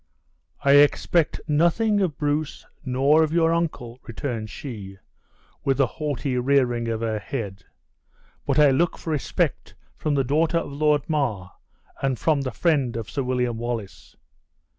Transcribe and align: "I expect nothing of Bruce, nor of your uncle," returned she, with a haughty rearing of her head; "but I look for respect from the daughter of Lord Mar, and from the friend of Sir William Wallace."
"I 0.65 0.71
expect 0.77 1.41
nothing 1.47 2.01
of 2.01 2.17
Bruce, 2.17 2.65
nor 2.83 3.21
of 3.21 3.31
your 3.31 3.53
uncle," 3.53 3.99
returned 4.01 4.49
she, 4.49 4.97
with 5.63 5.79
a 5.79 5.85
haughty 5.85 6.39
rearing 6.39 6.87
of 6.87 7.01
her 7.01 7.19
head; 7.19 7.65
"but 8.47 8.57
I 8.57 8.71
look 8.71 8.97
for 8.97 9.11
respect 9.11 9.75
from 9.95 10.15
the 10.15 10.23
daughter 10.23 10.57
of 10.57 10.71
Lord 10.73 11.07
Mar, 11.07 11.51
and 12.01 12.17
from 12.17 12.41
the 12.41 12.49
friend 12.51 12.97
of 12.97 13.11
Sir 13.11 13.21
William 13.21 13.59
Wallace." 13.59 14.15